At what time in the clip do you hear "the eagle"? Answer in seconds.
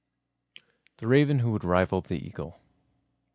2.01-2.59